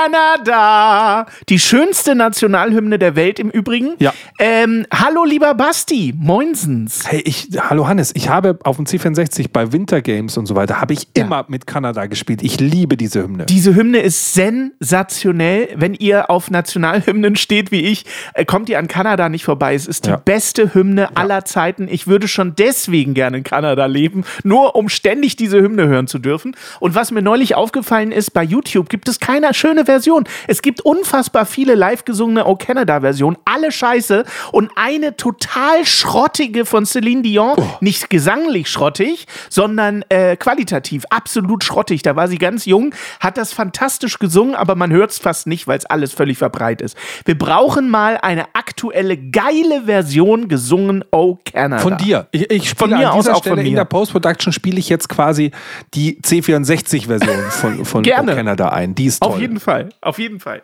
Ghana. 0.00 0.29
Canada! 0.34 1.26
Die 1.48 1.58
schönste 1.58 2.14
Nationalhymne 2.14 2.98
der 2.98 3.16
Welt 3.16 3.38
im 3.38 3.50
Übrigen. 3.50 3.94
Ja. 3.98 4.12
Ähm, 4.38 4.86
hallo, 4.92 5.24
lieber 5.24 5.54
Basti. 5.54 6.14
Moinsens. 6.16 7.02
Hey, 7.06 7.20
ich, 7.24 7.48
hallo 7.58 7.88
Hannes, 7.88 8.12
ich 8.14 8.28
habe 8.28 8.58
auf 8.64 8.76
dem 8.76 8.84
C64 8.86 9.48
bei 9.52 9.72
Winter 9.72 10.00
Games 10.02 10.36
und 10.36 10.46
so 10.46 10.54
weiter, 10.54 10.80
habe 10.80 10.92
ich 10.92 11.08
Ja. 11.16 11.24
immer 11.24 11.44
mit 11.48 11.66
Kanada 11.66 12.06
gespielt. 12.06 12.42
Ich 12.42 12.60
liebe 12.60 12.96
diese 12.96 13.22
Hymne. 13.22 13.46
Diese 13.46 13.74
Hymne 13.74 13.98
ist 14.00 14.34
sensationell. 14.34 15.68
Wenn 15.76 15.94
ihr 15.94 16.30
auf 16.30 16.50
Nationalhymnen 16.50 17.36
steht 17.36 17.72
wie 17.72 17.80
ich, 17.80 18.04
äh, 18.34 18.44
kommt 18.44 18.68
ihr 18.68 18.78
an 18.78 18.88
Kanada 18.88 19.28
nicht 19.28 19.44
vorbei. 19.44 19.74
Es 19.74 19.86
ist 19.86 20.06
die 20.06 20.10
Ja. 20.10 20.16
beste 20.16 20.74
Hymne 20.74 21.16
aller 21.16 21.44
Zeiten. 21.44 21.88
Ich 21.90 22.06
würde 22.06 22.28
schon 22.28 22.54
deswegen 22.56 23.14
gerne 23.14 23.38
in 23.38 23.44
Kanada 23.44 23.86
leben, 23.86 24.24
nur 24.44 24.76
um 24.76 24.88
ständig 24.88 25.36
diese 25.36 25.60
Hymne 25.60 25.88
hören 25.88 26.06
zu 26.06 26.18
dürfen. 26.18 26.56
Und 26.78 26.94
was 26.94 27.10
mir 27.10 27.22
neulich 27.22 27.54
aufgefallen 27.56 28.12
ist, 28.12 28.32
bei 28.32 28.42
YouTube 28.44 28.88
gibt 28.88 29.08
es 29.08 29.18
keine 29.20 29.52
schöne 29.54 29.84
Version. 29.86 30.19
Es 30.46 30.62
gibt 30.62 30.80
unfassbar 30.82 31.46
viele 31.46 31.74
live 31.74 32.04
gesungene 32.04 32.46
O 32.46 32.56
Canada 32.56 33.00
Versionen, 33.00 33.36
alle 33.44 33.72
scheiße 33.72 34.24
und 34.52 34.70
eine 34.76 35.16
total 35.16 35.84
schrottige 35.84 36.64
von 36.64 36.86
Celine 36.86 37.22
Dion, 37.22 37.56
nicht 37.80 38.10
gesanglich 38.10 38.68
schrottig, 38.68 39.26
sondern 39.48 40.04
äh, 40.08 40.36
qualitativ 40.36 41.04
absolut 41.10 41.64
schrottig. 41.64 42.02
Da 42.02 42.16
war 42.16 42.28
sie 42.28 42.38
ganz 42.38 42.64
jung, 42.64 42.94
hat 43.20 43.36
das 43.38 43.52
fantastisch 43.52 44.18
gesungen, 44.18 44.54
aber 44.54 44.74
man 44.74 44.92
hört 44.92 45.10
es 45.10 45.18
fast 45.18 45.46
nicht, 45.46 45.66
weil 45.66 45.78
es 45.78 45.86
alles 45.86 46.12
völlig 46.12 46.38
verbreitet 46.38 46.82
ist. 46.82 46.96
Wir 47.24 47.36
brauchen 47.38 47.90
mal 47.90 48.16
eine 48.18 48.46
aktuelle 48.54 49.16
geile 49.16 49.82
Version 49.84 50.48
gesungen 50.48 51.04
O 51.12 51.38
Canada. 51.44 51.82
Von 51.82 51.96
dir. 51.96 52.26
Ich, 52.32 52.50
ich 52.50 52.68
spiele 52.70 52.90
Von 52.90 52.98
mir 52.98 53.10
an 53.10 53.16
aus 53.18 53.24
dieser 53.24 53.36
auch 53.36 53.42
von 53.42 53.52
Stelle 53.52 53.62
in 53.66 53.72
mir. 53.72 53.80
der 53.80 53.84
Post-Production 53.84 54.52
spiele 54.52 54.78
ich 54.78 54.88
jetzt 54.88 55.08
quasi 55.08 55.50
die 55.94 56.18
C64-Version 56.22 57.50
von, 57.50 57.84
von 57.84 58.02
Gerne. 58.10 58.34
Canada 58.34 58.68
ein. 58.70 58.94
Die 58.94 59.06
ist 59.06 59.20
toll. 59.20 59.32
Auf 59.32 59.40
jeden 59.40 59.60
Fall, 59.60 59.88
auf 60.00 60.09
jeden 60.18 60.40
Fall. 60.40 60.62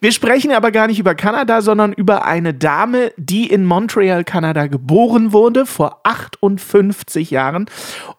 Wir 0.00 0.12
sprechen 0.12 0.52
aber 0.52 0.70
gar 0.70 0.86
nicht 0.86 1.00
über 1.00 1.16
Kanada, 1.16 1.60
sondern 1.60 1.92
über 1.92 2.24
eine 2.24 2.54
Dame, 2.54 3.12
die 3.16 3.48
in 3.48 3.64
Montreal, 3.64 4.22
Kanada 4.22 4.68
geboren 4.68 5.32
wurde, 5.32 5.66
vor 5.66 6.00
58 6.04 7.32
Jahren. 7.32 7.66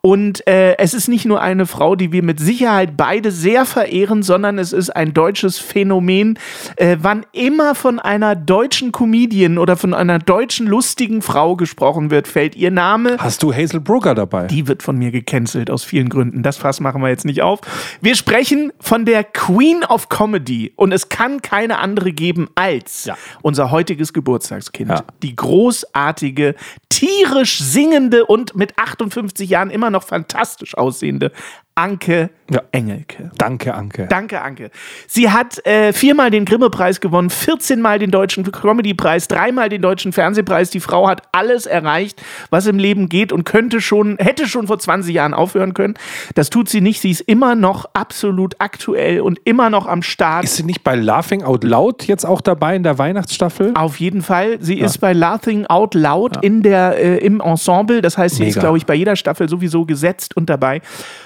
Und 0.01 0.47
äh, 0.47 0.77
es 0.77 0.93
ist 0.93 1.09
nicht 1.09 1.25
nur 1.25 1.41
eine 1.41 1.65
Frau, 1.65 1.95
die 1.95 2.11
wir 2.13 2.23
mit 2.23 2.39
Sicherheit 2.39 2.95
beide 2.95 3.31
sehr 3.31 3.65
verehren, 3.65 4.23
sondern 4.23 4.57
es 4.57 4.71
ist 4.71 4.89
ein 4.95 5.13
deutsches 5.13 5.59
Phänomen. 5.59 6.39
Äh, 6.77 6.97
wann 7.01 7.25
immer 7.33 7.75
von 7.75 7.99
einer 7.99 8.35
deutschen 8.35 8.93
Comedian 8.93 9.57
oder 9.57 9.75
von 9.75 9.93
einer 9.93 10.17
deutschen 10.19 10.67
lustigen 10.67 11.21
Frau 11.21 11.57
gesprochen 11.57 12.11
wird, 12.11 12.29
fällt 12.29 12.55
ihr 12.55 12.71
Name. 12.71 13.17
Hast 13.19 13.43
du 13.43 13.53
Hazel 13.53 13.81
Brugger 13.81 14.15
dabei? 14.15 14.47
Die 14.47 14.67
wird 14.69 14.83
von 14.83 14.97
mir 14.97 15.11
gecancelt 15.11 15.69
aus 15.69 15.83
vielen 15.83 16.07
Gründen. 16.07 16.43
Das 16.43 16.55
Fass 16.55 16.79
machen 16.79 17.01
wir 17.01 17.09
jetzt 17.09 17.25
nicht 17.25 17.41
auf. 17.41 17.59
Wir 18.01 18.15
sprechen 18.15 18.71
von 18.79 19.03
der 19.03 19.25
Queen 19.25 19.83
of 19.83 20.07
Comedy 20.07 20.71
und 20.77 20.93
es 20.93 21.09
kann 21.09 21.41
keine 21.41 21.79
andere 21.79 22.13
geben 22.13 22.47
als 22.55 23.03
Ja. 23.05 23.17
unser 23.41 23.69
heutiges 23.71 24.13
Geburtstagskind. 24.13 24.89
Ja. 24.91 25.03
Die 25.23 25.35
großartige, 25.35 26.55
tierisch 26.89 27.59
singende 27.59 28.25
und 28.25 28.55
mit 28.55 28.77
58 28.77 29.49
Jahren 29.49 29.69
immer 29.69 29.88
noch 29.89 30.03
fantastisch 30.03 30.77
aussehende 30.77 31.31
Anke 31.79 32.29
Ja. 32.51 32.61
Engelke. 32.71 33.31
Danke, 33.37 33.73
Anke. 33.73 34.07
Danke, 34.09 34.41
Anke. 34.41 34.71
Sie 35.07 35.29
hat 35.29 35.65
äh, 35.65 35.93
viermal 35.93 36.31
den 36.31 36.45
Grimme-Preis 36.45 36.99
gewonnen, 36.99 37.29
14 37.29 37.79
Mal 37.79 37.99
den 37.99 38.09
Deutschen 38.11 38.43
Comedy-Preis, 38.51 39.27
dreimal 39.27 39.69
den 39.69 39.81
Deutschen 39.81 40.11
Fernsehpreis. 40.11 40.69
Die 40.71 40.79
Frau 40.79 41.07
hat 41.07 41.21
alles 41.31 41.65
erreicht, 41.67 42.21
was 42.49 42.65
im 42.65 42.77
Leben 42.79 43.07
geht 43.07 43.31
und 43.31 43.43
könnte 43.45 43.81
schon, 43.81 44.17
hätte 44.17 44.47
schon 44.47 44.67
vor 44.67 44.79
20 44.79 45.13
Jahren 45.13 45.33
aufhören 45.33 45.73
können. 45.73 45.93
Das 46.35 46.49
tut 46.49 46.67
sie 46.69 46.81
nicht. 46.81 46.99
Sie 47.01 47.11
ist 47.11 47.21
immer 47.21 47.55
noch 47.55 47.85
absolut 47.93 48.55
aktuell 48.59 49.21
und 49.21 49.39
immer 49.45 49.69
noch 49.69 49.85
am 49.87 50.01
Start. 50.01 50.43
Ist 50.43 50.57
sie 50.57 50.63
nicht 50.63 50.83
bei 50.83 50.95
Laughing 50.95 51.43
Out 51.43 51.63
Loud 51.63 52.05
jetzt 52.07 52.25
auch 52.25 52.41
dabei 52.41 52.75
in 52.75 52.83
der 52.83 52.97
Weihnachtsstaffel? 52.97 53.71
Auf 53.75 53.99
jeden 53.99 54.21
Fall. 54.21 54.57
Sie 54.59 54.79
ist 54.79 54.97
bei 54.97 55.13
Laughing 55.13 55.65
Out 55.67 55.93
Loud 55.93 56.43
in 56.43 56.63
der, 56.63 56.97
äh, 56.97 57.17
im 57.19 57.39
Ensemble. 57.41 58.01
Das 58.01 58.17
heißt, 58.17 58.35
sie 58.37 58.43
ist, 58.43 58.55
Mega. 58.55 58.61
glaube 58.61 58.77
ich, 58.79 58.85
bei 58.87 58.95
jeder 58.95 59.15
Staffel 59.15 59.47
sowieso 59.47 59.85
gesetzt 59.85 60.35
und 60.35 60.49
dabei. 60.49 60.81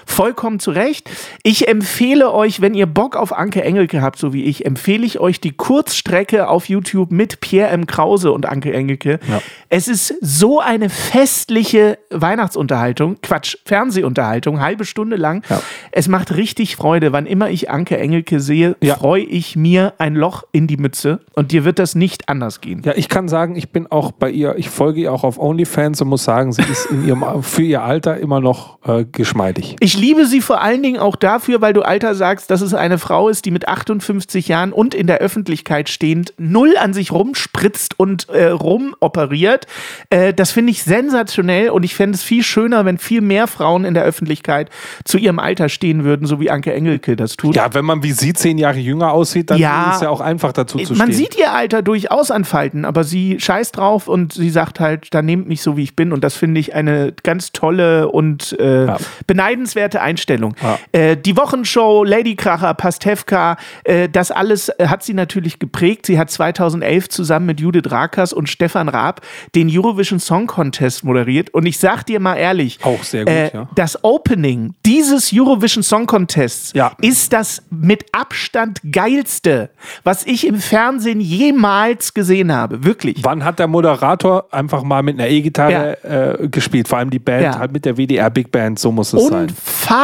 Vollkommen 0.05 0.42
zu 0.59 0.71
Recht. 0.71 1.09
Ich 1.43 1.67
empfehle 1.67 2.31
euch, 2.33 2.61
wenn 2.61 2.73
ihr 2.73 2.85
Bock 2.85 3.15
auf 3.15 3.31
Anke 3.37 3.63
Engelke 3.63 4.01
habt, 4.01 4.19
so 4.19 4.33
wie 4.33 4.43
ich, 4.43 4.65
empfehle 4.65 5.05
ich 5.05 5.19
euch 5.19 5.39
die 5.41 5.51
Kurzstrecke 5.51 6.47
auf 6.47 6.69
YouTube 6.69 7.11
mit 7.11 7.39
Pierre 7.39 7.69
M. 7.69 7.87
Krause 7.87 8.31
und 8.31 8.45
Anke 8.45 8.73
Engelke. 8.73 9.19
Ja. 9.29 9.41
Es 9.69 9.87
ist 9.87 10.13
so 10.21 10.59
eine 10.59 10.89
festliche 10.89 11.97
Weihnachtsunterhaltung, 12.09 13.17
Quatsch, 13.21 13.55
Fernsehunterhaltung, 13.65 14.59
halbe 14.59 14.85
Stunde 14.85 15.15
lang. 15.15 15.43
Ja. 15.49 15.61
Es 15.91 16.07
macht 16.07 16.35
richtig 16.35 16.75
Freude. 16.75 17.11
Wann 17.13 17.25
immer 17.25 17.49
ich 17.49 17.69
Anke 17.69 17.97
Engelke 17.97 18.39
sehe, 18.39 18.75
Ja. 18.81 18.95
freue 18.95 19.23
ich 19.23 19.55
mir 19.55 19.93
ein 19.97 20.15
Loch 20.15 20.43
in 20.51 20.67
die 20.67 20.77
Mütze. 20.77 21.19
Und 21.33 21.51
dir 21.51 21.63
wird 21.65 21.79
das 21.79 21.95
nicht 21.95 22.29
anders 22.29 22.61
gehen. 22.61 22.81
Ja, 22.85 22.93
ich 22.95 23.09
kann 23.09 23.27
sagen, 23.27 23.55
ich 23.55 23.69
bin 23.71 23.87
auch 23.91 24.11
bei 24.11 24.29
ihr, 24.29 24.55
ich 24.57 24.69
folge 24.69 25.01
ihr 25.01 25.13
auch 25.13 25.23
auf 25.23 25.39
OnlyFans 25.39 26.01
und 26.01 26.09
muss 26.09 26.23
sagen, 26.23 26.51
sie 26.51 26.61
ist 26.63 26.87
in 26.87 27.07
ihrem, 27.07 27.23
für 27.43 27.61
ihr 27.63 27.83
Alter 27.83 28.17
immer 28.17 28.39
noch 28.41 28.79
äh, 28.85 29.05
geschmeidig. 29.05 29.75
Ich 29.79 29.97
liebe 29.97 30.22
sie 30.25 30.41
vor 30.41 30.61
allen 30.61 30.81
Dingen 30.83 30.99
auch 30.99 31.15
dafür, 31.15 31.61
weil 31.61 31.73
du 31.73 31.81
Alter 31.81 32.15
sagst, 32.15 32.49
dass 32.51 32.61
es 32.61 32.73
eine 32.73 32.97
Frau 32.97 33.29
ist, 33.29 33.45
die 33.45 33.51
mit 33.51 33.67
58 33.67 34.47
Jahren 34.47 34.73
und 34.73 34.93
in 34.95 35.07
der 35.07 35.17
Öffentlichkeit 35.19 35.89
stehend 35.89 36.33
null 36.37 36.75
an 36.79 36.93
sich 36.93 37.11
rumspritzt 37.11 37.99
und 37.99 38.29
äh, 38.29 38.47
rumoperiert. 38.47 39.67
Äh, 40.09 40.33
das 40.33 40.51
finde 40.51 40.71
ich 40.71 40.83
sensationell 40.83 41.69
und 41.69 41.83
ich 41.83 41.95
fände 41.95 42.15
es 42.15 42.23
viel 42.23 42.43
schöner, 42.43 42.85
wenn 42.85 42.97
viel 42.97 43.21
mehr 43.21 43.47
Frauen 43.47 43.85
in 43.85 43.93
der 43.93 44.03
Öffentlichkeit 44.03 44.69
zu 45.05 45.17
ihrem 45.17 45.39
Alter 45.39 45.69
stehen 45.69 46.03
würden, 46.03 46.25
so 46.27 46.39
wie 46.39 46.49
Anke 46.51 46.73
Engelke 46.73 47.15
das 47.15 47.35
tut. 47.37 47.55
Ja, 47.55 47.73
wenn 47.73 47.85
man 47.85 48.03
wie 48.03 48.11
sie 48.11 48.33
zehn 48.33 48.57
Jahre 48.57 48.79
jünger 48.79 49.11
aussieht, 49.11 49.49
dann 49.49 49.57
Ja. 49.57 49.89
ist 49.89 49.95
es 49.97 50.01
ja 50.03 50.09
auch 50.09 50.21
einfach 50.21 50.51
dazu 50.53 50.77
zu 50.79 50.93
Man 50.93 51.07
stehen. 51.07 51.17
sieht 51.17 51.37
ihr 51.37 51.51
Alter 51.53 51.81
durchaus 51.81 52.31
anfalten, 52.31 52.85
aber 52.85 53.03
sie 53.03 53.39
scheißt 53.39 53.77
drauf 53.77 54.07
und 54.07 54.33
sie 54.33 54.49
sagt 54.49 54.79
halt, 54.79 55.07
da 55.13 55.21
nehmt 55.21 55.47
mich 55.47 55.61
so, 55.61 55.77
wie 55.77 55.83
ich 55.83 55.95
bin. 55.95 56.11
Und 56.13 56.23
das 56.23 56.35
finde 56.35 56.59
ich 56.59 56.73
eine 56.75 57.13
ganz 57.23 57.51
tolle 57.51 58.09
und 58.09 58.57
äh, 58.59 58.85
Ja. 58.85 58.97
beneidenswerte 59.27 60.01
Einstellung. 60.01 60.12
Ja. 60.61 60.79
Äh, 60.91 61.17
die 61.17 61.35
Wochenshow, 61.37 62.03
Lady 62.03 62.35
Kracher, 62.35 62.73
Pastewka, 62.73 63.57
äh, 63.83 64.09
das 64.09 64.31
alles 64.31 64.69
äh, 64.69 64.87
hat 64.87 65.03
sie 65.03 65.13
natürlich 65.13 65.59
geprägt. 65.59 66.05
Sie 66.05 66.17
hat 66.19 66.29
2011 66.31 67.09
zusammen 67.09 67.45
mit 67.47 67.59
Judith 67.59 67.91
Rakers 67.91 68.33
und 68.33 68.47
Stefan 68.49 68.89
Raab 68.89 69.21
den 69.55 69.69
Eurovision 69.71 70.19
Song 70.19 70.47
Contest 70.47 71.03
moderiert. 71.03 71.49
Und 71.51 71.65
ich 71.65 71.77
sag 71.79 72.03
dir 72.05 72.19
mal 72.19 72.35
ehrlich, 72.35 72.79
Auch 72.83 73.03
sehr 73.03 73.25
gut, 73.25 73.33
äh, 73.33 73.53
ja. 73.53 73.69
das 73.75 74.03
Opening 74.03 74.73
dieses 74.85 75.31
Eurovision 75.33 75.83
Song 75.83 76.05
Contests 76.07 76.73
Ja. 76.73 76.93
ist 77.01 77.33
das 77.33 77.63
mit 77.69 78.05
Abstand 78.11 78.79
geilste, 78.91 79.69
was 80.03 80.25
ich 80.25 80.47
im 80.47 80.59
Fernsehen 80.59 81.19
jemals 81.21 82.13
gesehen 82.13 82.51
habe. 82.53 82.83
Wirklich. 82.83 83.17
Wann 83.23 83.43
hat 83.43 83.59
der 83.59 83.67
Moderator 83.67 84.45
einfach 84.51 84.83
mal 84.83 85.03
mit 85.03 85.19
einer 85.19 85.29
E-Gitarre 85.29 86.39
äh, 86.41 86.47
gespielt? 86.47 86.87
Vor 86.87 86.97
allem 86.99 87.09
die 87.09 87.19
Band 87.19 87.43
Ja. 87.43 87.59
halt 87.59 87.71
mit 87.71 87.85
der 87.85 87.97
WDR 87.97 88.29
Big 88.29 88.51
Band, 88.51 88.79
so 88.79 88.91
muss 88.91 89.13
es 89.13 89.27
sein. 89.27 89.47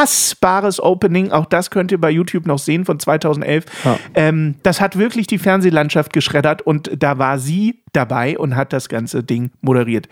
Unfassbares 0.00 0.82
Opening, 0.82 1.30
auch 1.30 1.44
das 1.44 1.70
könnt 1.70 1.92
ihr 1.92 2.00
bei 2.00 2.10
YouTube 2.10 2.46
noch 2.46 2.58
sehen 2.58 2.86
von 2.86 2.98
2011. 2.98 3.66
Ja. 3.84 3.98
Ähm, 4.14 4.54
das 4.62 4.80
hat 4.80 4.96
wirklich 4.96 5.26
die 5.26 5.36
Fernsehlandschaft 5.36 6.12
geschreddert 6.14 6.62
und 6.62 6.90
da 6.96 7.18
war 7.18 7.38
sie 7.38 7.82
dabei 7.92 8.38
und 8.38 8.56
hat 8.56 8.72
das 8.72 8.88
ganze 8.88 9.22
Ding 9.22 9.50
moderiert. 9.60 10.08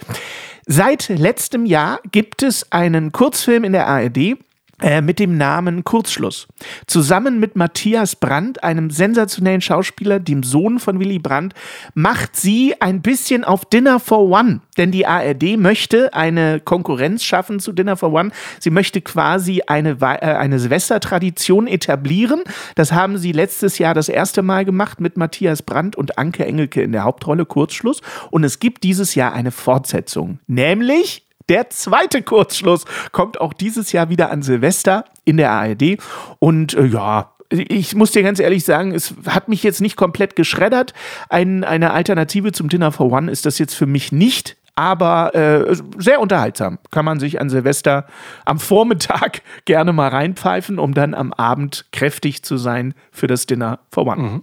Seit 0.67 1.09
letztem 1.09 1.65
Jahr 1.65 2.01
gibt 2.13 2.43
es 2.43 2.71
einen 2.71 3.13
Kurzfilm 3.13 3.65
in 3.65 3.73
der 3.73 3.87
ARD 3.87 4.37
äh, 4.83 5.01
mit 5.01 5.19
dem 5.19 5.37
Namen 5.37 5.85
Kurzschluss. 5.85 6.47
Zusammen 6.87 7.41
mit 7.41 7.57
Matthias 7.57 8.17
Brandt, 8.17 8.63
einem 8.63 8.91
sensationellen 8.91 9.61
Schauspieler, 9.61 10.21
dem 10.21 10.43
Sohn 10.43 10.79
von 10.79 11.01
Willy 11.01 11.19
Brandt, 11.19 11.55
macht 11.95 12.37
sie 12.37 12.75
ein 12.81 13.03
bisschen 13.03 13.45
auf 13.45 13.65
Dinner 13.65 14.01
for 14.01 14.29
One. 14.29 14.61
Denn 14.77 14.93
die 14.93 15.07
ARD 15.07 15.59
möchte 15.59 16.15
eine 16.15 16.61
Konkurrenz 16.61 17.25
schaffen 17.25 17.61
zu 17.61 17.73
Dinner 17.73 17.97
for 17.97 18.13
One. 18.13 18.31
Sie 18.61 18.71
möchte 18.71 19.01
quasi 19.01 19.63
eine, 19.67 19.97
äh, 20.01 20.05
eine 20.05 20.59
Silvestertradition 20.59 21.67
etablieren. 21.67 22.43
Das 22.75 22.93
haben 22.93 23.19
sie 23.19 23.33
letztes 23.33 23.79
Jahr 23.79 23.95
das 23.95 24.09
erste 24.09 24.43
Mal 24.43 24.65
gemacht 24.65 25.01
mit 25.01 25.17
Matthias 25.17 25.63
Brandt 25.63 25.97
und 25.97 26.19
Anke 26.19 26.45
Engelke 26.45 26.83
in 26.83 26.93
der 26.93 27.05
Hauptrolle 27.05 27.47
Kurzschluss. 27.47 28.01
Und 28.31 28.45
es 28.45 28.61
gibt 28.61 28.85
dieses 28.85 29.15
Jahr 29.15 29.33
eine 29.33 29.51
Fortsetzung. 29.51 30.39
Nämlich 30.47 31.28
der 31.49 31.71
zweite 31.71 32.23
Kurzschluss 32.23 32.85
kommt 33.13 33.41
auch 33.41 33.53
dieses 33.53 33.93
Jahr 33.93 34.09
wieder 34.09 34.31
an 34.31 34.43
Silvester 34.43 35.05
in 35.25 35.37
der 35.37 35.51
ARD. 35.51 35.99
Und 36.39 36.75
äh, 36.75 36.87
ja, 36.87 37.33
ich 37.51 37.95
muss 37.95 38.13
dir 38.13 38.23
ganz 38.23 38.41
ehrlich 38.41 38.65
sagen, 38.65 38.93
es 38.95 39.15
hat 39.27 39.49
mich 39.49 39.63
jetzt 39.63 39.81
nicht 39.81 39.97
komplett 39.97 40.37
geschreddert. 40.37 40.93
Ein, 41.29 41.65
eine 41.65 41.93
Alternative 41.93 42.53
zum 42.53 42.69
Dinner 42.69 42.93
for 42.93 43.11
One 43.11 43.31
ist 43.31 43.47
das 43.47 43.59
jetzt 43.59 43.75
für 43.75 43.87
mich 43.87 44.13
nicht. 44.13 44.57
Aber 44.79 45.35
äh, 45.35 45.75
sehr 45.99 46.21
unterhaltsam. 46.21 46.79
Kann 46.93 47.05
man 47.05 47.19
sich 47.19 47.41
an 47.41 47.51
Silvester 47.51 48.07
am 48.45 48.61
Vormittag 48.61 49.43
gerne 49.65 49.93
mal 49.93 50.07
reinpfeifen, 50.07 50.79
um 50.79 50.95
dann 50.95 51.15
am 51.15 51.33
Abend 51.33 51.87
kräftig 51.91 52.45
zu 52.45 52.57
sein 52.57 52.95
für 53.11 53.27
das 53.27 53.47
Dinner 53.47 53.81
for 53.91 54.07
One. 54.07 54.43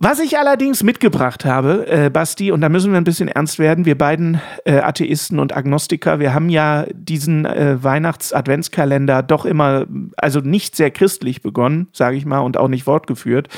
Was 0.00 0.18
ich 0.18 0.36
allerdings 0.36 0.82
mitgebracht 0.82 1.44
habe, 1.44 1.86
äh, 1.86 2.10
Basti, 2.10 2.50
und 2.50 2.60
da 2.60 2.68
müssen 2.68 2.90
wir 2.90 3.00
ein 3.00 3.04
bisschen 3.04 3.28
ernst 3.28 3.60
werden, 3.60 3.84
wir 3.84 3.96
beiden 3.96 4.40
äh, 4.64 4.80
Atheisten 4.80 5.38
und 5.38 5.56
Agnostiker, 5.56 6.18
wir 6.18 6.34
haben 6.34 6.48
ja 6.48 6.86
diesen 6.92 7.44
äh, 7.44 7.80
Weihnachts-Adventskalender 7.80 9.22
doch 9.22 9.44
immer, 9.44 9.86
also 10.16 10.40
nicht 10.40 10.74
sehr 10.74 10.90
christlich 10.90 11.40
begonnen, 11.40 11.86
sage 11.92 12.16
ich 12.16 12.26
mal, 12.26 12.40
und 12.40 12.56
auch 12.56 12.66
nicht 12.66 12.82
fortgeführt. 12.82 13.48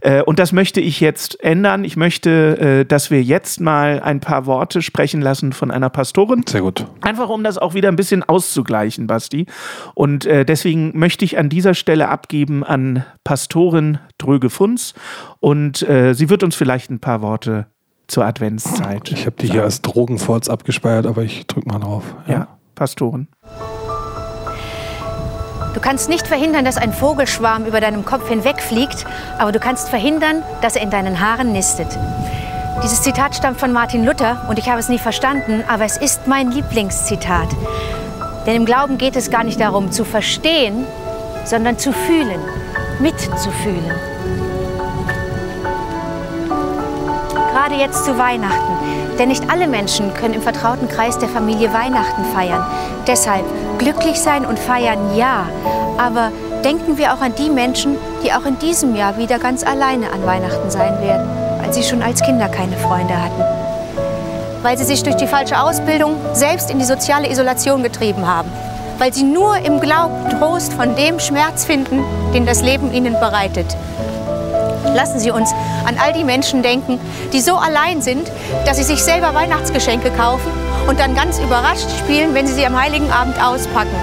Äh, 0.00 0.22
und 0.22 0.40
das 0.40 0.50
möchte 0.50 0.80
ich 0.80 0.98
jetzt 0.98 1.40
ändern. 1.44 1.84
Ich 1.84 1.96
möchte, 1.96 2.80
äh, 2.80 2.84
dass 2.84 3.12
wir 3.12 3.22
jetzt 3.22 3.60
mal 3.60 4.00
ein 4.00 4.18
paar 4.18 4.46
Worte 4.46 4.82
sprechen 4.82 5.19
lassen 5.20 5.52
von 5.52 5.70
einer 5.70 5.90
Pastorin. 5.90 6.44
Sehr 6.46 6.62
gut. 6.62 6.86
Einfach 7.00 7.28
um 7.28 7.44
das 7.44 7.58
auch 7.58 7.74
wieder 7.74 7.88
ein 7.88 7.96
bisschen 7.96 8.22
auszugleichen, 8.22 9.06
Basti. 9.06 9.46
Und 9.94 10.26
äh, 10.26 10.44
deswegen 10.44 10.98
möchte 10.98 11.24
ich 11.24 11.38
an 11.38 11.48
dieser 11.48 11.74
Stelle 11.74 12.08
abgeben 12.08 12.64
an 12.64 13.04
Pastorin 13.24 13.98
Dröge 14.18 14.50
Funz. 14.50 14.94
Und 15.38 15.82
äh, 15.88 16.14
sie 16.14 16.28
wird 16.28 16.42
uns 16.42 16.54
vielleicht 16.54 16.90
ein 16.90 17.00
paar 17.00 17.22
Worte 17.22 17.66
zur 18.06 18.24
Adventszeit. 18.24 19.10
Ich 19.12 19.26
habe 19.26 19.36
die 19.40 19.50
hier 19.50 19.62
als 19.62 19.82
Drogenforts 19.82 20.48
abgespeichert, 20.48 21.06
aber 21.06 21.22
ich 21.22 21.46
drück 21.46 21.66
mal 21.66 21.78
drauf. 21.78 22.04
Ja, 22.26 22.48
Pastorin. 22.74 23.28
Du 25.74 25.80
kannst 25.80 26.08
nicht 26.08 26.26
verhindern, 26.26 26.64
dass 26.64 26.76
ein 26.76 26.92
Vogelschwarm 26.92 27.64
über 27.64 27.80
deinem 27.80 28.04
Kopf 28.04 28.28
hinwegfliegt, 28.28 29.06
aber 29.38 29.52
du 29.52 29.60
kannst 29.60 29.88
verhindern, 29.88 30.42
dass 30.62 30.74
er 30.74 30.82
in 30.82 30.90
deinen 30.90 31.20
Haaren 31.20 31.52
nistet. 31.52 31.86
Dieses 32.82 33.02
Zitat 33.02 33.36
stammt 33.36 33.60
von 33.60 33.72
Martin 33.72 34.04
Luther 34.06 34.46
und 34.48 34.58
ich 34.58 34.70
habe 34.70 34.80
es 34.80 34.88
nie 34.88 34.98
verstanden, 34.98 35.62
aber 35.68 35.84
es 35.84 35.98
ist 35.98 36.26
mein 36.26 36.50
Lieblingszitat. 36.50 37.48
Denn 38.46 38.56
im 38.56 38.64
Glauben 38.64 38.96
geht 38.96 39.16
es 39.16 39.30
gar 39.30 39.44
nicht 39.44 39.60
darum 39.60 39.92
zu 39.92 40.04
verstehen, 40.04 40.86
sondern 41.44 41.78
zu 41.78 41.92
fühlen, 41.92 42.40
mitzufühlen. 42.98 43.92
Gerade 47.52 47.74
jetzt 47.74 48.06
zu 48.06 48.16
Weihnachten. 48.16 49.18
Denn 49.18 49.28
nicht 49.28 49.50
alle 49.50 49.66
Menschen 49.66 50.14
können 50.14 50.32
im 50.32 50.42
vertrauten 50.42 50.88
Kreis 50.88 51.18
der 51.18 51.28
Familie 51.28 51.74
Weihnachten 51.74 52.24
feiern. 52.34 52.64
Deshalb 53.06 53.44
glücklich 53.78 54.18
sein 54.18 54.46
und 54.46 54.58
feiern 54.58 55.14
ja. 55.14 55.46
Aber 55.98 56.32
denken 56.64 56.96
wir 56.96 57.12
auch 57.12 57.20
an 57.20 57.34
die 57.34 57.50
Menschen, 57.50 57.98
die 58.24 58.32
auch 58.32 58.46
in 58.46 58.58
diesem 58.58 58.96
Jahr 58.96 59.18
wieder 59.18 59.38
ganz 59.38 59.64
alleine 59.64 60.10
an 60.12 60.24
Weihnachten 60.24 60.70
sein 60.70 60.98
werden, 61.02 61.28
weil 61.60 61.72
sie 61.72 61.82
schon 61.82 62.02
als 62.02 62.22
Kinder 62.22 62.48
keine 62.48 62.76
Freunde 62.76 63.14
hatten. 63.14 63.42
Weil 64.62 64.78
sie 64.78 64.84
sich 64.84 65.02
durch 65.02 65.16
die 65.16 65.26
falsche 65.26 65.60
Ausbildung 65.60 66.16
selbst 66.32 66.70
in 66.70 66.78
die 66.78 66.84
soziale 66.84 67.30
Isolation 67.30 67.82
getrieben 67.82 68.26
haben. 68.26 68.50
Weil 68.98 69.12
sie 69.12 69.22
nur 69.22 69.56
im 69.58 69.80
Glauben 69.80 70.28
Trost 70.38 70.72
von 70.74 70.94
dem 70.96 71.18
Schmerz 71.18 71.64
finden, 71.64 72.02
den 72.34 72.46
das 72.46 72.62
Leben 72.62 72.92
ihnen 72.92 73.14
bereitet. 73.14 73.76
Lassen 74.94 75.20
Sie 75.20 75.30
uns 75.30 75.52
an 75.86 75.96
all 76.02 76.12
die 76.12 76.24
Menschen 76.24 76.62
denken, 76.62 76.98
die 77.32 77.40
so 77.40 77.56
allein 77.56 78.02
sind, 78.02 78.30
dass 78.66 78.78
sie 78.78 78.82
sich 78.82 79.02
selber 79.02 79.34
Weihnachtsgeschenke 79.34 80.10
kaufen 80.10 80.50
und 80.88 80.98
dann 80.98 81.14
ganz 81.14 81.38
überrascht 81.38 81.88
spielen, 81.98 82.34
wenn 82.34 82.46
sie 82.46 82.54
sie 82.54 82.66
am 82.66 82.80
Heiligen 82.80 83.10
Abend 83.10 83.40
auspacken. 83.42 83.94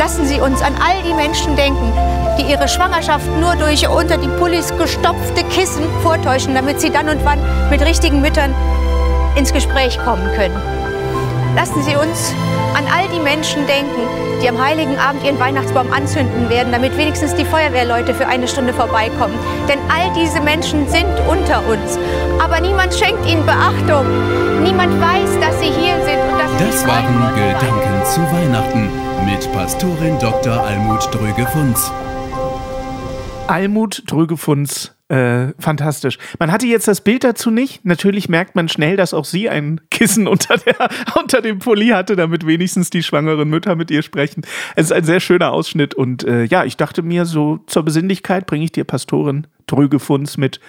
Lassen 0.00 0.24
Sie 0.24 0.40
uns 0.40 0.62
an 0.62 0.72
all 0.82 1.02
die 1.02 1.12
Menschen 1.12 1.56
denken, 1.56 1.92
die 2.38 2.50
ihre 2.50 2.68
Schwangerschaft 2.68 3.26
nur 3.38 3.54
durch 3.56 3.86
unter 3.86 4.16
die 4.16 4.28
Pullis 4.38 4.72
gestopfte 4.78 5.44
Kissen 5.50 5.84
vortäuschen, 6.02 6.54
damit 6.54 6.80
sie 6.80 6.88
dann 6.88 7.10
und 7.10 7.22
wann 7.22 7.38
mit 7.68 7.82
richtigen 7.82 8.22
Müttern 8.22 8.54
ins 9.36 9.52
Gespräch 9.52 9.98
kommen 10.02 10.26
können. 10.34 10.56
Lassen 11.54 11.82
Sie 11.82 11.96
uns 11.96 12.32
an 12.74 12.86
all 12.86 13.08
die 13.14 13.20
Menschen 13.20 13.66
denken, 13.66 14.00
die 14.42 14.48
am 14.48 14.58
Heiligen 14.58 14.96
Abend 14.98 15.22
ihren 15.22 15.38
Weihnachtsbaum 15.38 15.92
anzünden 15.92 16.48
werden, 16.48 16.72
damit 16.72 16.96
wenigstens 16.96 17.34
die 17.34 17.44
Feuerwehrleute 17.44 18.14
für 18.14 18.26
eine 18.26 18.48
Stunde 18.48 18.72
vorbeikommen. 18.72 19.38
Denn 19.68 19.80
all 19.90 20.10
diese 20.14 20.40
Menschen 20.40 20.88
sind 20.88 21.12
unter 21.28 21.58
uns. 21.68 21.98
Aber 22.42 22.58
niemand 22.62 22.94
schenkt 22.94 23.26
ihnen 23.26 23.44
Beachtung. 23.44 24.06
Niemand 24.62 24.98
weiß, 24.98 25.38
dass 25.42 25.60
sie 25.60 25.70
hier 25.70 26.02
sind. 26.06 26.19
Das 26.60 26.86
waren. 26.86 27.34
Gedanken 27.34 28.04
zu 28.04 28.20
Weihnachten 28.20 28.90
mit 29.24 29.50
Pastorin 29.50 30.18
Dr. 30.18 30.62
Almut 30.62 31.08
Dröge-Funz. 31.10 31.90
Almut 33.46 34.02
Drögefunz. 34.06 34.94
Äh, 35.08 35.54
fantastisch. 35.58 36.18
Man 36.38 36.52
hatte 36.52 36.66
jetzt 36.66 36.86
das 36.86 37.00
Bild 37.00 37.24
dazu 37.24 37.50
nicht. 37.50 37.84
Natürlich 37.86 38.28
merkt 38.28 38.56
man 38.56 38.68
schnell, 38.68 38.96
dass 38.96 39.14
auch 39.14 39.24
sie 39.24 39.48
ein 39.48 39.80
Kissen 39.90 40.28
unter, 40.28 40.58
der, 40.58 40.88
unter 41.18 41.40
dem 41.40 41.60
Pulli 41.60 41.88
hatte, 41.88 42.14
damit 42.14 42.46
wenigstens 42.46 42.90
die 42.90 43.02
schwangeren 43.02 43.48
Mütter 43.48 43.74
mit 43.74 43.90
ihr 43.90 44.02
sprechen. 44.02 44.42
Es 44.76 44.86
ist 44.86 44.92
ein 44.92 45.04
sehr 45.04 45.20
schöner 45.20 45.52
Ausschnitt 45.52 45.94
und 45.94 46.24
äh, 46.24 46.44
ja, 46.44 46.64
ich 46.64 46.76
dachte 46.76 47.02
mir, 47.02 47.24
so 47.24 47.58
zur 47.66 47.84
Besinnlichkeit 47.84 48.46
bringe 48.46 48.64
ich 48.64 48.72
dir 48.72 48.84
Pastorin 48.84 49.46
Drögefunz 49.70 50.36
mit. 50.36 50.60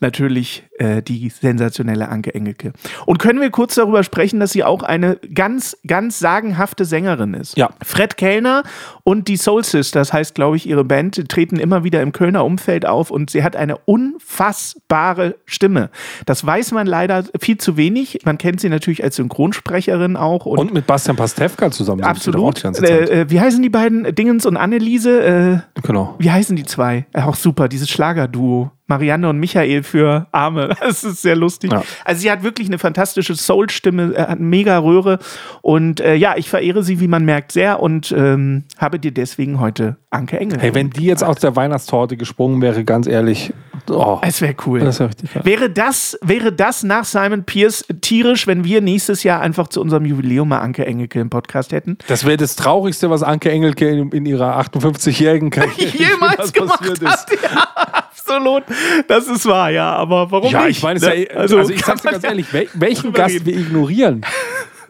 Natürlich 0.00 0.64
äh, 0.78 1.02
die 1.02 1.28
sensationelle 1.28 2.08
Anke 2.08 2.34
Engelke. 2.34 2.72
Und 3.06 3.18
können 3.18 3.40
wir 3.40 3.50
kurz 3.50 3.74
darüber 3.74 4.02
sprechen, 4.02 4.40
dass 4.40 4.52
sie 4.52 4.64
auch 4.64 4.82
eine 4.82 5.16
ganz, 5.34 5.76
ganz 5.86 6.18
sagenhafte 6.18 6.84
Sängerin 6.84 7.34
ist? 7.34 7.56
Ja. 7.56 7.70
Fred 7.84 8.16
Kellner 8.16 8.62
und 9.04 9.28
die 9.28 9.36
Soul 9.36 9.64
Sisters 9.64 10.12
heißt, 10.12 10.34
glaube 10.34 10.56
ich, 10.56 10.68
ihre 10.68 10.84
Band, 10.84 11.28
treten 11.28 11.56
immer 11.56 11.84
wieder 11.84 12.02
im 12.02 12.12
Kölner 12.12 12.44
Umfeld 12.44 12.86
auf 12.86 13.10
und 13.10 13.30
sie 13.30 13.42
hat 13.42 13.56
eine 13.56 13.78
unfassbare 13.78 15.36
Stimme. 15.44 15.90
Das 16.26 16.44
weiß 16.44 16.72
man 16.72 16.86
leider 16.86 17.24
viel 17.38 17.58
zu 17.58 17.76
wenig. 17.76 18.20
Man 18.24 18.38
kennt 18.38 18.60
sie 18.60 18.68
natürlich 18.68 19.02
als 19.04 19.16
Synchronsprecherin 19.16 20.16
auch. 20.16 20.46
Und, 20.46 20.58
Und 20.58 20.74
mit 20.74 20.86
Bastian 20.86 21.16
Pastewka 21.16 21.70
zusammen. 21.70 22.02
absolut. 22.04 22.64
Äh, 22.64 23.22
äh, 23.22 23.30
wie 23.30 23.40
heißen 23.40 23.62
die 23.62 23.68
beiden? 23.68 24.14
Dingens 24.14 24.46
und 24.46 24.56
Anneliese? 24.56 25.62
Äh, 25.76 25.80
genau. 25.82 26.14
wie 26.18 26.30
heißen 26.30 26.56
die 26.56 26.64
zwei? 26.64 27.06
Auch 27.12 27.36
super, 27.36 27.68
dieses 27.68 27.88
Schlagerduo. 27.90 28.49
Marianne 28.90 29.28
und 29.28 29.38
Michael 29.38 29.82
für 29.82 30.26
Arme. 30.32 30.76
Das 30.90 31.04
ist 31.04 31.22
sehr 31.22 31.36
lustig. 31.36 31.72
Ja. 31.72 31.82
Also 32.04 32.22
sie 32.22 32.30
hat 32.30 32.42
wirklich 32.42 32.66
eine 32.66 32.78
fantastische 32.78 33.36
Soul-Stimme, 33.36 34.14
äh, 34.14 34.20
hat 34.22 34.30
eine 34.30 34.40
mega 34.40 34.76
Röhre. 34.78 35.20
Und 35.62 36.00
äh, 36.00 36.14
ja, 36.14 36.34
ich 36.36 36.50
verehre 36.50 36.82
sie, 36.82 36.98
wie 37.00 37.06
man 37.06 37.24
merkt, 37.24 37.52
sehr 37.52 37.80
und 37.80 38.12
ähm, 38.12 38.64
habe 38.76 38.98
dir 38.98 39.12
deswegen 39.12 39.60
heute 39.60 39.96
Anke 40.10 40.40
Engel. 40.40 40.58
Hey, 40.58 40.74
wenn 40.74 40.90
die 40.90 41.04
jetzt 41.04 41.22
aus 41.22 41.36
der 41.36 41.54
Weihnachtstorte 41.54 42.16
gesprungen 42.16 42.60
wäre, 42.60 42.82
ganz 42.82 43.06
ehrlich, 43.06 43.52
oh, 43.88 44.18
es 44.22 44.40
wäre 44.40 44.56
cool. 44.66 44.80
das 44.80 45.00
richtig 45.00 45.32
geil. 45.32 45.44
Wäre 45.44 45.70
das, 45.70 46.18
wäre 46.22 46.52
das 46.52 46.82
nach 46.82 47.04
Simon 47.04 47.44
Pierce 47.44 47.84
tierisch, 48.00 48.48
wenn 48.48 48.64
wir 48.64 48.80
nächstes 48.80 49.22
Jahr 49.22 49.40
einfach 49.40 49.68
zu 49.68 49.80
unserem 49.80 50.04
Jubiläum 50.06 50.48
mal 50.48 50.58
Anke 50.58 50.84
Engelke 50.84 51.20
im 51.20 51.30
Podcast 51.30 51.70
hätten? 51.70 51.98
Das 52.08 52.24
wäre 52.24 52.38
das 52.38 52.56
Traurigste, 52.56 53.08
was 53.08 53.22
Anke 53.22 53.52
Engelke 53.52 53.88
in, 53.88 54.10
in 54.10 54.26
ihrer 54.26 54.58
58-jährigen 54.60 55.50
Karriere 55.50 55.96
Jemals 55.96 56.52
gemacht 56.52 56.80
hat. 57.04 57.26
Ja, 57.42 57.99
absolut. 58.30 58.64
Das 59.08 59.26
ist 59.26 59.46
wahr, 59.46 59.70
ja. 59.70 59.92
Aber 59.92 60.30
warum 60.30 60.50
Ja, 60.50 60.64
nicht? 60.66 60.78
ich 60.78 60.82
meine, 60.82 60.96
ist 60.98 61.06
ne? 61.06 61.24
ja, 61.24 61.36
also, 61.36 61.60
ich 61.60 61.82
kann 61.82 61.96
sag's 61.96 62.02
dir 62.02 62.10
ganz 62.12 62.24
ehrlich, 62.24 62.52
wel 62.52 62.68
welchen 62.74 63.12
Gast 63.12 63.34
reden. 63.34 63.46
wir 63.46 63.58
ignorieren 63.58 64.24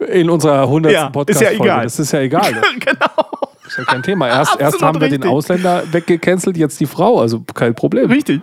in 0.07 0.29
unserer 0.29 0.63
100. 0.63 0.91
Ja, 0.91 1.05
ist 1.07 1.11
podcast 1.11 1.41
ja 1.41 1.51
egal. 1.51 1.83
Das 1.83 1.99
ist 1.99 2.11
ja 2.11 2.19
egal. 2.19 2.41
Das 2.61 2.79
genau. 2.79 3.49
ist 3.67 3.77
ja 3.77 3.83
kein 3.85 4.03
Thema. 4.03 4.27
Erst, 4.27 4.59
erst 4.59 4.81
haben 4.81 4.99
wir 4.99 5.07
den 5.07 5.21
richtig. 5.21 5.31
Ausländer 5.31 5.83
weggecancelt, 5.91 6.57
jetzt 6.57 6.79
die 6.79 6.85
Frau. 6.87 7.21
Also 7.21 7.43
kein 7.53 7.73
Problem. 7.73 8.09
Richtig. 8.11 8.41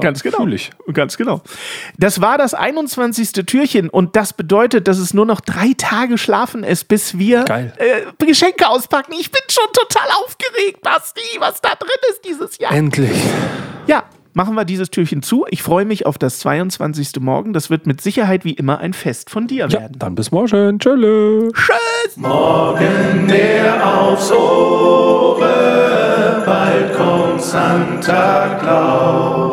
Ganz 0.00 0.22
genau. 0.22 0.38
fühl 0.38 0.54
ich. 0.54 0.70
Ganz 0.92 1.16
genau. 1.16 1.40
Das 1.96 2.20
war 2.20 2.38
das 2.38 2.54
21. 2.54 3.32
Türchen 3.46 3.88
und 3.88 4.14
das 4.14 4.32
bedeutet, 4.32 4.86
dass 4.86 4.98
es 4.98 5.12
nur 5.14 5.26
noch 5.26 5.40
drei 5.40 5.72
Tage 5.76 6.18
schlafen 6.18 6.62
ist, 6.62 6.86
bis 6.88 7.18
wir. 7.18 7.44
Äh, 7.48 8.24
Geschenke 8.24 8.68
auspacken. 8.68 9.12
Ich 9.18 9.32
bin 9.32 9.40
schon 9.48 9.66
total 9.72 10.06
aufgeregt, 10.24 10.82
Basti, 10.82 11.22
was 11.40 11.60
da 11.60 11.70
drin 11.70 11.88
ist 12.10 12.24
dieses 12.24 12.58
Jahr. 12.58 12.72
Endlich. 12.72 13.18
Ja, 13.86 14.04
machen 14.34 14.54
wir 14.54 14.64
dieses 14.64 14.90
Türchen 14.90 15.22
zu. 15.22 15.44
Ich 15.50 15.62
freue 15.62 15.84
mich 15.84 16.06
auf 16.06 16.18
das 16.18 16.38
22. 16.40 17.20
Morgen. 17.20 17.52
Das 17.52 17.70
wird 17.70 17.86
mit 17.86 18.00
Sicherheit 18.00 18.44
wie 18.44 18.52
immer 18.52 18.78
ein 18.78 18.92
Fest 18.92 19.30
von 19.30 19.46
dir 19.46 19.66
Ja, 19.68 19.80
werden. 19.80 19.96
dann 19.98 20.14
bis 20.14 20.30
morgen. 20.30 20.78
Tschüss. 20.78 22.16
Morgen 22.16 23.28
der 23.28 23.86
aufs 23.98 24.30
Ohre, 24.32 26.42
bald 26.46 26.94
kommt 26.96 27.42
Santa 27.42 28.58
Claus. 28.60 29.47